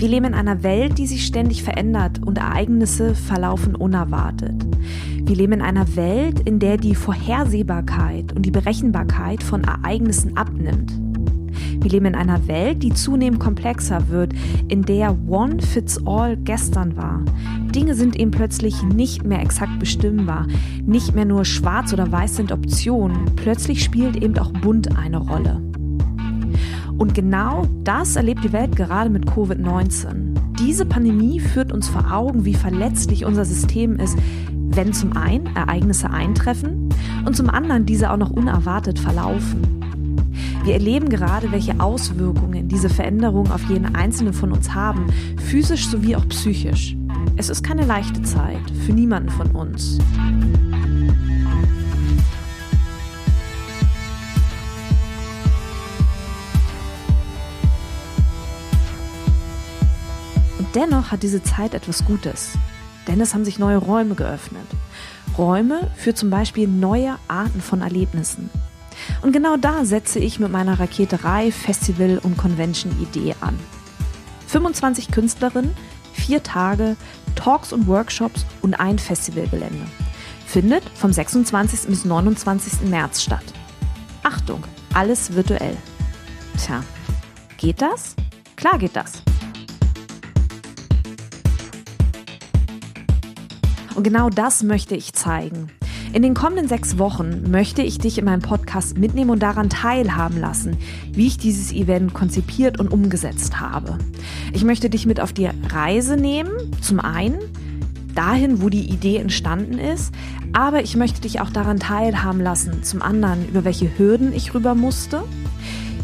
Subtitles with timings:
[0.00, 4.54] Wir leben in einer Welt, die sich ständig verändert und Ereignisse verlaufen unerwartet.
[5.26, 10.98] Wir leben in einer Welt, in der die Vorhersehbarkeit und die Berechenbarkeit von Ereignissen abnimmt.
[11.82, 14.32] Wir leben in einer Welt, die zunehmend komplexer wird,
[14.68, 17.22] in der One Fits All gestern war.
[17.74, 20.46] Dinge sind eben plötzlich nicht mehr exakt bestimmbar.
[20.86, 23.26] Nicht mehr nur schwarz oder weiß sind Optionen.
[23.36, 25.60] Plötzlich spielt eben auch bunt eine Rolle.
[27.00, 30.34] Und genau das erlebt die Welt gerade mit Covid-19.
[30.58, 34.18] Diese Pandemie führt uns vor Augen, wie verletzlich unser System ist,
[34.50, 36.90] wenn zum einen Ereignisse eintreffen
[37.24, 39.62] und zum anderen diese auch noch unerwartet verlaufen.
[40.64, 45.06] Wir erleben gerade, welche Auswirkungen diese Veränderungen auf jeden einzelnen von uns haben,
[45.38, 46.98] physisch sowie auch psychisch.
[47.36, 49.98] Es ist keine leichte Zeit für niemanden von uns.
[60.74, 62.52] Dennoch hat diese Zeit etwas Gutes,
[63.06, 64.66] denn es haben sich neue Räume geöffnet.
[65.38, 68.50] Räume für zum Beispiel neue Arten von Erlebnissen.
[69.22, 73.58] Und genau da setze ich mit meiner Raketerei, Festival und Convention-Idee an.
[74.48, 75.74] 25 Künstlerinnen,
[76.12, 76.96] vier Tage,
[77.34, 79.86] Talks und Workshops und ein Festivalgelände.
[80.46, 81.88] Findet vom 26.
[81.88, 82.88] bis 29.
[82.88, 83.44] März statt.
[84.22, 85.76] Achtung, alles virtuell.
[86.58, 86.82] Tja,
[87.56, 88.16] geht das?
[88.56, 89.22] Klar geht das.
[93.94, 95.68] Und genau das möchte ich zeigen.
[96.12, 100.40] In den kommenden sechs Wochen möchte ich dich in meinem Podcast mitnehmen und daran teilhaben
[100.40, 100.76] lassen,
[101.12, 103.96] wie ich dieses Event konzipiert und umgesetzt habe.
[104.52, 107.38] Ich möchte dich mit auf die Reise nehmen, zum einen
[108.14, 110.12] dahin, wo die Idee entstanden ist,
[110.52, 114.74] aber ich möchte dich auch daran teilhaben lassen, zum anderen, über welche Hürden ich rüber
[114.74, 115.22] musste,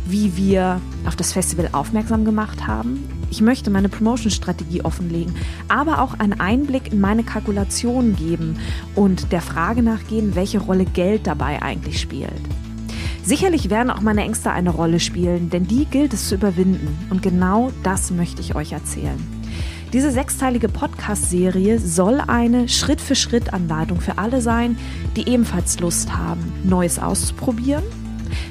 [0.07, 5.35] wie wir auf das Festival aufmerksam gemacht haben ich möchte meine Promotion-Strategie offenlegen,
[5.69, 8.59] aber auch einen Einblick in meine Kalkulationen geben
[8.95, 12.31] und der Frage nachgehen, welche Rolle Geld dabei eigentlich spielt.
[13.25, 16.97] Sicherlich werden auch meine Ängste eine Rolle spielen, denn die gilt es zu überwinden.
[17.11, 19.19] Und genau das möchte ich euch erzählen.
[19.93, 24.77] Diese sechsteilige Podcast-Serie soll eine Schritt-für-Schritt-Anleitung für alle sein,
[25.17, 27.85] die ebenfalls Lust haben, Neues auszuprobieren,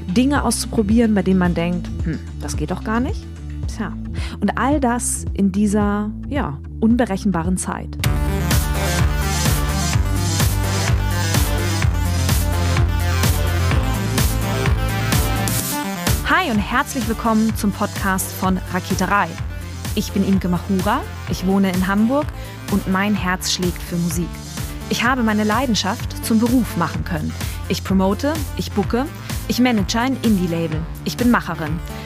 [0.07, 3.21] Dinge auszuprobieren, bei denen man denkt, hm, das geht doch gar nicht
[3.75, 3.91] Tja,
[4.40, 7.97] und all das in dieser, ja, unberechenbaren Zeit.
[16.29, 19.28] Hi und herzlich willkommen zum Podcast von Raketerei.
[19.96, 22.25] Ich bin Imke Machura, ich wohne in Hamburg
[22.72, 24.28] und mein Herz schlägt für Musik.
[24.90, 27.34] Ich habe meine Leidenschaft zum Beruf machen können.
[27.69, 29.06] Ich promote, ich bucke,
[29.47, 31.79] ich manage ein Indie-Label, ich bin Macherin.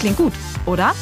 [0.00, 0.32] Klingt gut,
[0.64, 0.94] oder?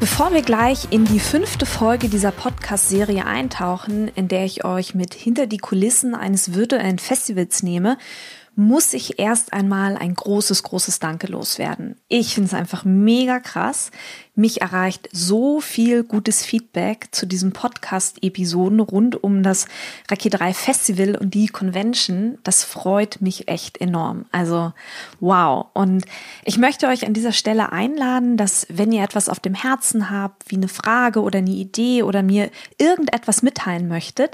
[0.00, 5.14] Bevor wir gleich in die fünfte Folge dieser Podcast-Serie eintauchen, in der ich euch mit
[5.14, 7.98] hinter die Kulissen eines virtuellen Festivals nehme,
[8.56, 11.96] muss ich erst einmal ein großes, großes Danke loswerden.
[12.08, 13.90] Ich finde es einfach mega krass,
[14.36, 19.66] mich erreicht so viel gutes Feedback zu diesen Podcast-Episoden rund um das
[20.10, 22.38] Rakete 3 Festival und die Convention.
[22.42, 24.26] Das freut mich echt enorm.
[24.32, 24.72] Also
[25.20, 25.66] wow.
[25.72, 26.04] Und
[26.44, 30.50] ich möchte euch an dieser Stelle einladen, dass wenn ihr etwas auf dem Herzen habt,
[30.50, 34.32] wie eine Frage oder eine Idee oder mir irgendetwas mitteilen möchtet,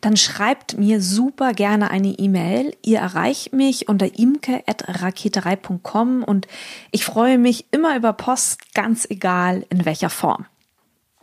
[0.00, 2.74] dann schreibt mir super gerne eine E-Mail.
[2.82, 6.48] Ihr erreicht mich unter imke.raketerei.com und
[6.90, 10.46] ich freue mich immer über Post, ganz egal in welcher Form.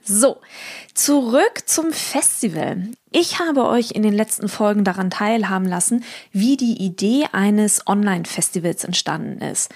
[0.03, 0.38] So,
[0.95, 2.88] zurück zum Festival.
[3.12, 8.85] Ich habe euch in den letzten Folgen daran teilhaben lassen, wie die Idee eines Online-Festivals
[8.85, 9.69] entstanden ist,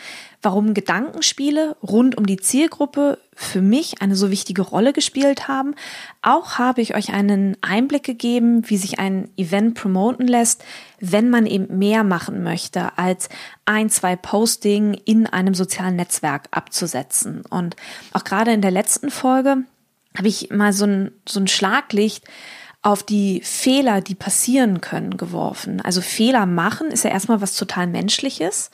[0.43, 5.73] warum Gedankenspiele rund um die Zielgruppe für mich eine so wichtige Rolle gespielt haben.
[6.21, 10.63] Auch habe ich euch einen Einblick gegeben, wie sich ein Event promoten lässt,
[10.99, 13.29] wenn man eben mehr machen möchte, als
[13.65, 17.43] ein, zwei Posting in einem sozialen Netzwerk abzusetzen.
[17.49, 17.75] Und
[18.11, 19.63] auch gerade in der letzten Folge
[20.15, 22.25] habe ich mal so ein, so ein Schlaglicht
[22.83, 25.79] auf die Fehler, die passieren können, geworfen.
[25.79, 28.71] Also Fehler machen ist ja erstmal was total Menschliches.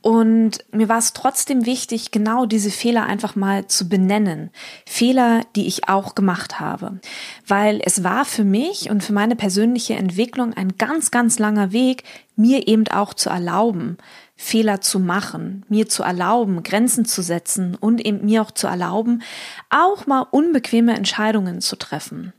[0.00, 4.50] Und mir war es trotzdem wichtig, genau diese Fehler einfach mal zu benennen.
[4.86, 6.98] Fehler, die ich auch gemacht habe.
[7.46, 12.02] Weil es war für mich und für meine persönliche Entwicklung ein ganz, ganz langer Weg,
[12.34, 13.98] mir eben auch zu erlauben,
[14.34, 19.22] Fehler zu machen, mir zu erlauben, Grenzen zu setzen und eben mir auch zu erlauben,
[19.70, 22.32] auch mal unbequeme Entscheidungen zu treffen.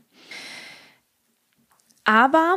[2.06, 2.56] Aber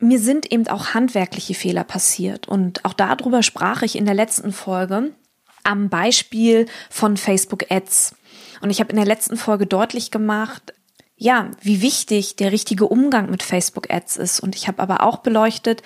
[0.00, 4.52] mir sind eben auch handwerkliche Fehler passiert und auch darüber sprach ich in der letzten
[4.52, 5.14] Folge
[5.62, 8.14] am Beispiel von Facebook Ads.
[8.60, 10.74] Und ich habe in der letzten Folge deutlich gemacht,
[11.16, 14.40] ja, wie wichtig der richtige Umgang mit Facebook Ads ist.
[14.40, 15.82] Und ich habe aber auch beleuchtet,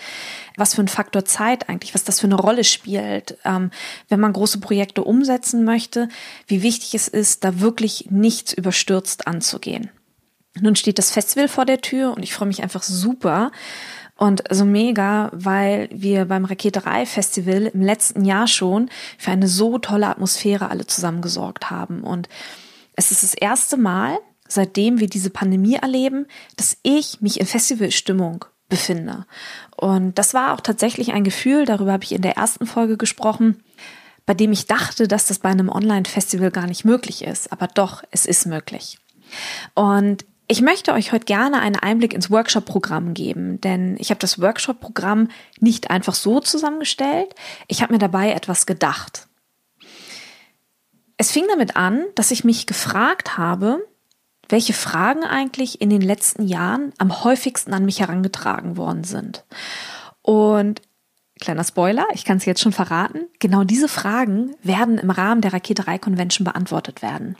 [0.57, 3.73] was für ein Faktor Zeit eigentlich, was das für eine Rolle spielt, ähm,
[4.09, 6.09] wenn man große Projekte umsetzen möchte,
[6.47, 9.91] wie wichtig es ist, da wirklich nichts überstürzt anzugehen.
[10.61, 13.51] Nun steht das Festival vor der Tür und ich freue mich einfach super,
[14.17, 19.79] und so mega, weil wir beim Raketerei Festival im letzten Jahr schon für eine so
[19.79, 22.03] tolle Atmosphäre alle zusammengesorgt haben.
[22.05, 22.29] Und
[22.95, 26.27] es ist das erste Mal, seitdem wir diese Pandemie erleben,
[26.57, 29.27] dass ich mich in Festivalstimmung befinde.
[29.77, 33.63] Und das war auch tatsächlich ein Gefühl, darüber habe ich in der ersten Folge gesprochen,
[34.27, 37.53] bei dem ich dachte, dass das bei einem Online-Festival gar nicht möglich ist.
[37.53, 38.99] Aber doch, es ist möglich.
[39.75, 44.41] Und ich möchte euch heute gerne einen Einblick ins Workshop-Programm geben, denn ich habe das
[44.41, 45.29] Workshop-Programm
[45.61, 47.35] nicht einfach so zusammengestellt,
[47.69, 49.27] ich habe mir dabei etwas gedacht.
[51.17, 53.87] Es fing damit an, dass ich mich gefragt habe,
[54.49, 59.45] welche Fragen eigentlich in den letzten Jahren am häufigsten an mich herangetragen worden sind.
[60.23, 60.83] Und
[61.45, 63.27] Kleiner Spoiler, ich kann es jetzt schon verraten.
[63.39, 67.37] Genau diese Fragen werden im Rahmen der Raketerei Convention beantwortet werden.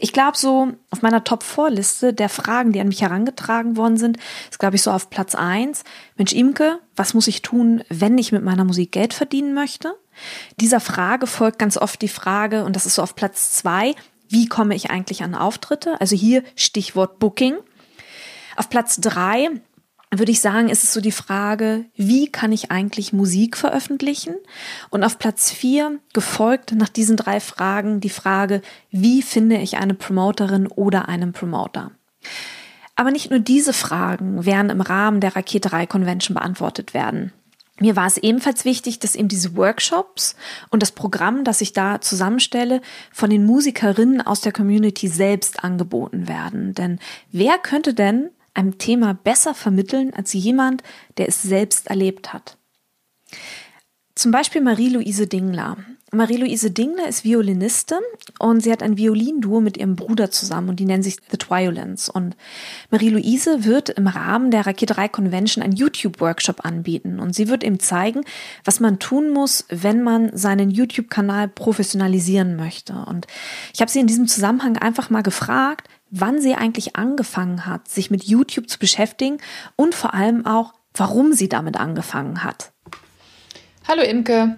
[0.00, 4.18] Ich glaube, so auf meiner Top-4-Liste der Fragen, die an mich herangetragen worden sind,
[4.50, 5.84] ist, glaube ich, so auf Platz eins.
[6.16, 9.94] Mensch, Imke, was muss ich tun, wenn ich mit meiner Musik Geld verdienen möchte?
[10.58, 13.94] Dieser Frage folgt ganz oft die Frage, und das ist so auf Platz zwei,
[14.28, 16.00] wie komme ich eigentlich an Auftritte?
[16.00, 17.54] Also hier Stichwort Booking.
[18.56, 19.50] Auf Platz drei
[20.14, 24.34] würde ich sagen, ist es so die Frage, wie kann ich eigentlich Musik veröffentlichen?
[24.90, 29.94] Und auf Platz vier, gefolgt nach diesen drei Fragen, die Frage, wie finde ich eine
[29.94, 31.90] Promoterin oder einen Promoter?
[32.94, 37.32] Aber nicht nur diese Fragen werden im Rahmen der Raketerei Convention beantwortet werden.
[37.78, 40.34] Mir war es ebenfalls wichtig, dass eben diese Workshops
[40.70, 42.80] und das Programm, das ich da zusammenstelle,
[43.12, 46.72] von den Musikerinnen aus der Community selbst angeboten werden.
[46.72, 46.98] Denn
[47.32, 50.82] wer könnte denn einem Thema besser vermitteln als jemand,
[51.18, 52.56] der es selbst erlebt hat.
[54.14, 55.76] Zum Beispiel Marie-Louise Dingler.
[56.10, 57.98] Marie-Louise Dingler ist Violinistin
[58.38, 62.08] und sie hat ein Violinduo mit ihrem Bruder zusammen und die nennen sich The Twiolins.
[62.08, 62.34] Und
[62.90, 68.22] Marie-Louise wird im Rahmen der Raketerei Convention einen YouTube-Workshop anbieten und sie wird ihm zeigen,
[68.64, 72.94] was man tun muss, wenn man seinen YouTube-Kanal professionalisieren möchte.
[72.94, 73.26] Und
[73.74, 78.10] ich habe sie in diesem Zusammenhang einfach mal gefragt, wann sie eigentlich angefangen hat, sich
[78.10, 79.38] mit YouTube zu beschäftigen
[79.76, 82.72] und vor allem auch, warum sie damit angefangen hat.
[83.88, 84.56] Hallo Imke,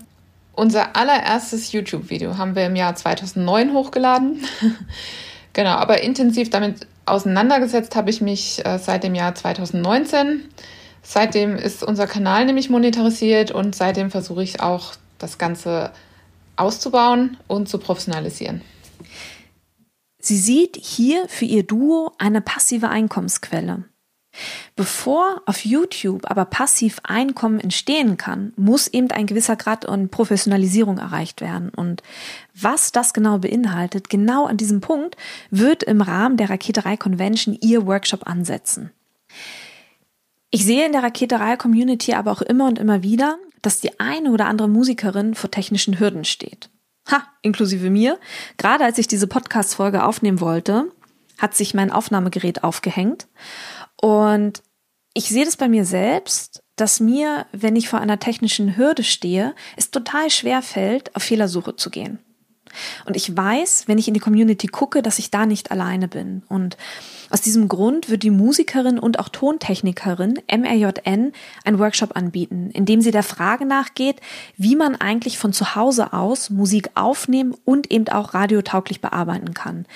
[0.52, 4.44] unser allererstes YouTube-Video haben wir im Jahr 2009 hochgeladen.
[5.52, 10.49] genau, aber intensiv damit auseinandergesetzt habe ich mich äh, seit dem Jahr 2019.
[11.02, 15.92] Seitdem ist unser Kanal nämlich monetarisiert und seitdem versuche ich auch das Ganze
[16.56, 18.62] auszubauen und zu professionalisieren.
[20.20, 23.84] Sie sieht hier für ihr Duo eine passive Einkommensquelle.
[24.76, 30.98] Bevor auf YouTube aber passiv Einkommen entstehen kann, muss eben ein gewisser Grad an Professionalisierung
[30.98, 31.70] erreicht werden.
[31.70, 32.02] Und
[32.54, 35.16] was das genau beinhaltet, genau an diesem Punkt,
[35.50, 38.90] wird im Rahmen der Raketerei Convention ihr Workshop ansetzen.
[40.50, 44.30] Ich sehe in der Raketerei Community aber auch immer und immer wieder, dass die eine
[44.30, 46.70] oder andere Musikerin vor technischen Hürden steht.
[47.10, 48.18] Ha, inklusive mir.
[48.56, 50.90] Gerade als ich diese Podcast-Folge aufnehmen wollte,
[51.38, 53.28] hat sich mein Aufnahmegerät aufgehängt.
[54.00, 54.62] Und
[55.14, 59.54] ich sehe das bei mir selbst, dass mir, wenn ich vor einer technischen Hürde stehe,
[59.76, 62.18] es total schwer fällt, auf Fehlersuche zu gehen.
[63.04, 66.42] Und ich weiß, wenn ich in die Community gucke, dass ich da nicht alleine bin.
[66.48, 66.76] Und
[67.30, 71.32] aus diesem Grund wird die Musikerin und auch Tontechnikerin MRJN
[71.64, 74.20] einen Workshop anbieten, in dem sie der Frage nachgeht,
[74.56, 79.87] wie man eigentlich von zu Hause aus Musik aufnehmen und eben auch radiotauglich bearbeiten kann.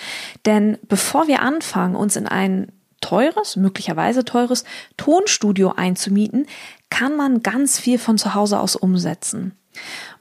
[0.45, 4.65] Denn bevor wir anfangen, uns in ein teures, möglicherweise teures
[4.97, 6.47] Tonstudio einzumieten,
[6.89, 9.53] kann man ganz viel von zu Hause aus umsetzen.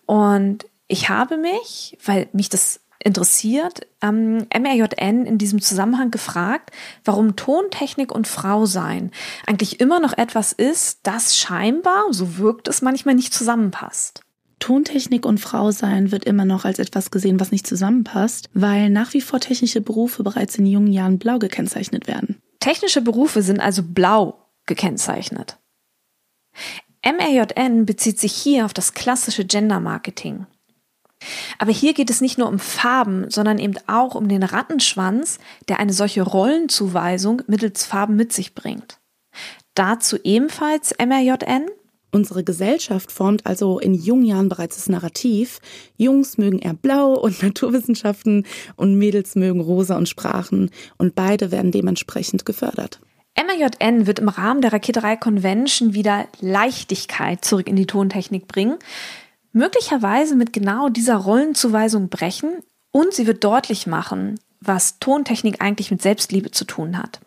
[0.05, 6.71] Und ich habe mich, weil mich das interessiert ähm, MRJN in diesem Zusammenhang gefragt,
[7.03, 9.11] warum Tontechnik und Frau sein
[9.47, 14.21] eigentlich immer noch etwas ist, das scheinbar, so wirkt es manchmal, nicht zusammenpasst.
[14.59, 19.13] Tontechnik und Frau sein wird immer noch als etwas gesehen, was nicht zusammenpasst, weil nach
[19.13, 22.39] wie vor technische Berufe bereits in jungen Jahren blau gekennzeichnet werden.
[22.59, 25.57] Technische Berufe sind also blau gekennzeichnet.
[27.03, 30.45] MRJN bezieht sich hier auf das klassische Gender Marketing.
[31.57, 35.79] Aber hier geht es nicht nur um Farben, sondern eben auch um den Rattenschwanz, der
[35.79, 38.99] eine solche Rollenzuweisung mittels Farben mit sich bringt.
[39.75, 41.67] Dazu ebenfalls MRJN.
[42.13, 45.61] Unsere Gesellschaft formt also in jungen Jahren bereits das Narrativ.
[45.95, 51.71] Jungs mögen eher Blau und Naturwissenschaften und Mädels mögen Rosa und Sprachen und beide werden
[51.71, 52.99] dementsprechend gefördert.
[53.37, 58.77] MRJN wird im Rahmen der Raketerei Convention wieder Leichtigkeit zurück in die Tontechnik bringen
[59.53, 66.01] möglicherweise mit genau dieser Rollenzuweisung brechen und sie wird deutlich machen, was Tontechnik eigentlich mit
[66.01, 67.19] Selbstliebe zu tun hat.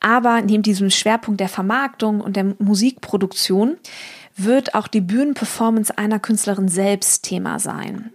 [0.00, 3.76] Aber neben diesem Schwerpunkt der Vermarktung und der Musikproduktion
[4.36, 8.10] wird auch die Bühnenperformance einer Künstlerin selbst Thema sein.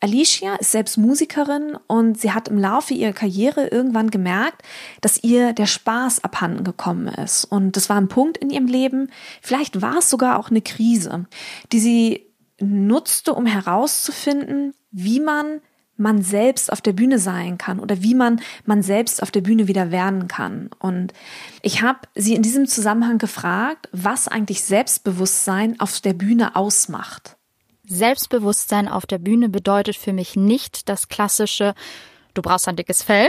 [0.00, 4.62] Alicia ist selbst Musikerin und sie hat im Laufe ihrer Karriere irgendwann gemerkt,
[5.00, 7.44] dass ihr der Spaß abhanden gekommen ist.
[7.44, 9.10] Und das war ein Punkt in ihrem Leben,
[9.42, 11.26] vielleicht war es sogar auch eine Krise,
[11.72, 12.27] die sie
[12.60, 15.60] nutzte, um herauszufinden, wie man
[16.00, 19.66] man selbst auf der Bühne sein kann oder wie man man selbst auf der Bühne
[19.66, 20.70] wieder werden kann.
[20.78, 21.12] Und
[21.60, 27.36] ich habe sie in diesem Zusammenhang gefragt, was eigentlich Selbstbewusstsein auf der Bühne ausmacht.
[27.84, 31.74] Selbstbewusstsein auf der Bühne bedeutet für mich nicht das klassische
[32.38, 33.28] du brauchst ein dickes Fell.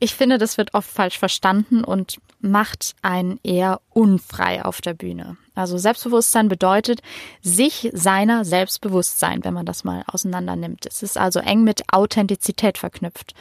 [0.00, 5.36] Ich finde, das wird oft falsch verstanden und macht einen eher unfrei auf der Bühne.
[5.58, 7.00] Also Selbstbewusstsein bedeutet
[7.42, 10.86] sich seiner Selbstbewusstsein, wenn man das mal auseinander nimmt.
[10.86, 13.34] Es ist also eng mit Authentizität verknüpft.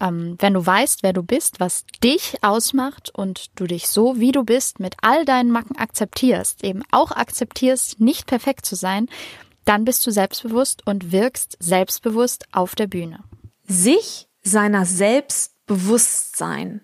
[0.00, 4.32] Ähm, wenn du weißt, wer du bist, was dich ausmacht und du dich so, wie
[4.32, 9.08] du bist, mit all deinen Macken akzeptierst, eben auch akzeptierst, nicht perfekt zu sein,
[9.64, 13.20] dann bist du selbstbewusst und wirkst selbstbewusst auf der Bühne
[13.70, 16.80] sich seiner selbst bewusst sein.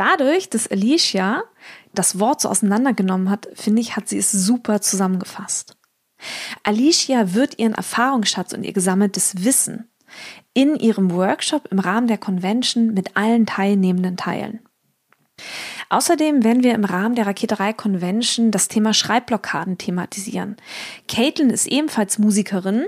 [0.00, 1.44] Dadurch, dass Alicia
[1.92, 5.76] das Wort so auseinandergenommen hat, finde ich, hat sie es super zusammengefasst.
[6.62, 9.90] Alicia wird ihren Erfahrungsschatz und ihr gesammeltes Wissen
[10.54, 14.60] in ihrem Workshop im Rahmen der Convention mit allen Teilnehmenden teilen.
[15.90, 20.56] Außerdem werden wir im Rahmen der Raketerei Convention das Thema Schreibblockaden thematisieren.
[21.08, 22.86] Caitlin ist ebenfalls Musikerin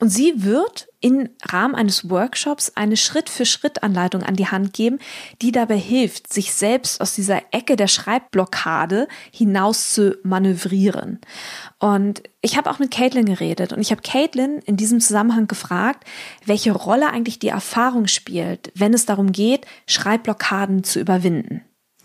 [0.00, 4.98] und sie wird im Rahmen eines Workshops eine Schritt-für-Schritt-Anleitung an die Hand geben,
[5.40, 11.20] die dabei hilft, sich selbst aus dieser Ecke der Schreibblockade hinaus zu manövrieren.
[11.78, 16.04] Und ich habe auch mit Caitlin geredet und ich habe Caitlin in diesem Zusammenhang gefragt,
[16.44, 21.62] welche Rolle eigentlich die Erfahrung spielt, wenn es darum geht, Schreibblockaden zu überwinden.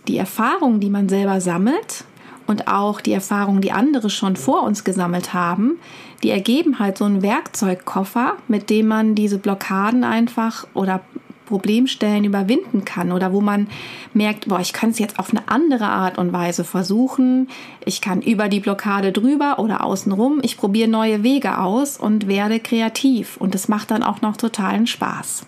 [0.07, 2.03] Die Erfahrung, die man selber sammelt,
[2.47, 5.79] und auch die Erfahrungen, die andere schon vor uns gesammelt haben,
[6.23, 11.01] die ergeben halt so einen Werkzeugkoffer, mit dem man diese Blockaden einfach oder
[11.45, 13.67] Problemstellen überwinden kann oder wo man
[14.13, 17.49] merkt, boah, ich kann es jetzt auf eine andere Art und Weise versuchen.
[17.85, 20.39] Ich kann über die Blockade drüber oder außenrum.
[20.41, 24.87] Ich probiere neue Wege aus und werde kreativ und es macht dann auch noch totalen
[24.87, 25.45] Spaß.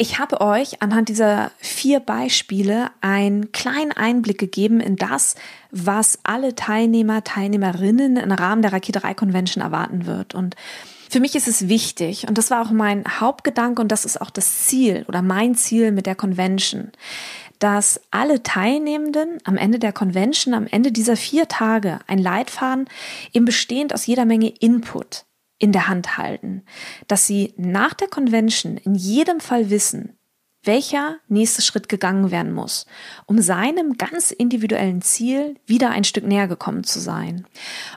[0.00, 5.34] Ich habe euch anhand dieser vier Beispiele einen kleinen Einblick gegeben in das,
[5.72, 10.34] was alle Teilnehmer, Teilnehmerinnen im Rahmen der Raketerei Convention erwarten wird.
[10.34, 10.56] Und
[11.10, 14.30] für mich ist es wichtig, und das war auch mein Hauptgedanke und das ist auch
[14.30, 16.92] das Ziel oder mein Ziel mit der Convention,
[17.58, 22.88] dass alle Teilnehmenden am Ende der Convention, am Ende dieser vier Tage, ein Leitfaden
[23.34, 25.26] eben bestehend aus jeder Menge Input
[25.60, 26.64] in der Hand halten,
[27.06, 30.18] dass sie nach der Convention in jedem Fall wissen,
[30.64, 32.86] welcher nächste Schritt gegangen werden muss,
[33.26, 37.46] um seinem ganz individuellen Ziel wieder ein Stück näher gekommen zu sein.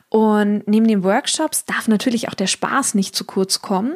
[0.10, 3.96] Und neben den Workshops darf natürlich auch der Spaß nicht zu kurz kommen.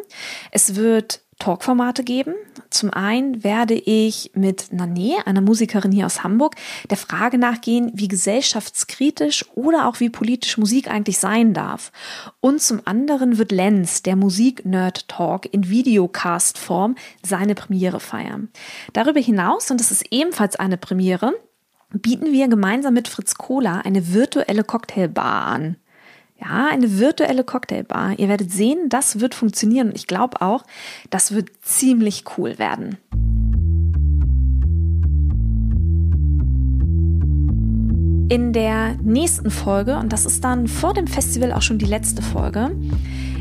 [0.52, 2.34] Es wird Talkformate geben.
[2.70, 6.56] Zum einen werde ich mit Nane, einer Musikerin hier aus Hamburg,
[6.90, 11.92] der Frage nachgehen, wie gesellschaftskritisch oder auch wie politisch Musik eigentlich sein darf.
[12.40, 18.50] Und zum anderen wird Lenz, der Musik-Nerd-Talk in Videocast-Form, seine Premiere feiern.
[18.94, 21.34] Darüber hinaus, und das ist ebenfalls eine Premiere,
[21.94, 25.78] bieten wir gemeinsam mit Fritz Kohler eine virtuelle Cocktailbar an.
[26.40, 28.20] Ja, eine virtuelle Cocktailbar.
[28.20, 29.90] Ihr werdet sehen, das wird funktionieren.
[29.90, 30.64] Und ich glaube auch,
[31.10, 32.98] das wird ziemlich cool werden.
[38.30, 42.22] In der nächsten Folge, und das ist dann vor dem Festival auch schon die letzte
[42.22, 42.72] Folge,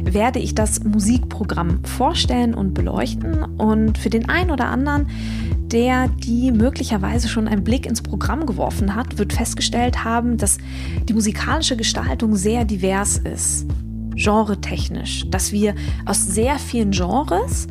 [0.03, 3.43] werde ich das Musikprogramm vorstellen und beleuchten.
[3.43, 5.09] Und für den einen oder anderen,
[5.73, 10.59] der die möglicherweise schon einen Blick ins Programm geworfen hat, wird festgestellt haben, dass
[11.09, 13.67] die musikalische Gestaltung sehr divers ist,
[14.15, 17.69] genretechnisch, dass wir aus sehr vielen Genres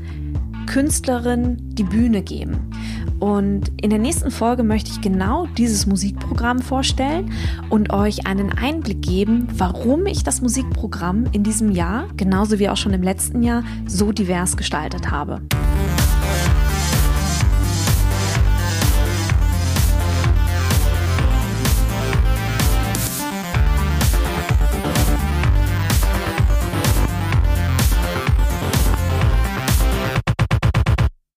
[0.65, 2.71] Künstlerinnen die Bühne geben.
[3.19, 7.31] Und in der nächsten Folge möchte ich genau dieses Musikprogramm vorstellen
[7.69, 12.77] und euch einen Einblick geben, warum ich das Musikprogramm in diesem Jahr, genauso wie auch
[12.77, 15.41] schon im letzten Jahr, so divers gestaltet habe.